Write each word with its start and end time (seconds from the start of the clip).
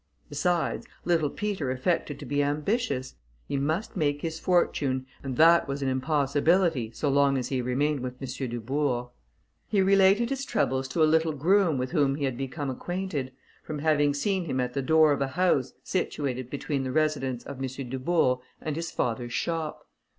Besides, 0.29 0.87
little 1.05 1.29
Peter 1.29 1.69
affected 1.69 2.17
to 2.17 2.25
be 2.25 2.41
ambitious; 2.41 3.13
he 3.47 3.55
must 3.55 3.95
make 3.95 4.23
his 4.23 4.39
fortune, 4.39 5.05
and 5.21 5.37
that 5.37 5.67
was 5.67 5.83
an 5.83 5.89
impossibility 5.89 6.89
so 6.91 7.07
long 7.07 7.37
as 7.37 7.49
he 7.49 7.61
remained 7.61 7.99
with 7.99 8.15
M. 8.19 8.27
Dubourg. 8.49 9.09
He 9.67 9.79
related 9.79 10.31
his 10.31 10.43
troubles 10.43 10.87
to 10.87 11.03
a 11.03 11.03
little 11.05 11.33
groom 11.33 11.77
with 11.77 11.91
whom 11.91 12.15
he 12.15 12.27
became 12.31 12.71
acquainted, 12.71 13.31
from 13.63 13.77
having 13.77 14.15
seen 14.15 14.45
him 14.45 14.59
at 14.59 14.73
the 14.73 14.81
door 14.81 15.11
of 15.11 15.21
a 15.21 15.27
house, 15.27 15.71
situated 15.83 16.49
between 16.49 16.81
the 16.81 16.91
residence 16.91 17.43
of 17.43 17.61
M. 17.61 17.65
Dubourg 17.87 18.39
and 18.59 18.75
his 18.75 18.89
father's 18.89 19.33
shop. 19.33 19.87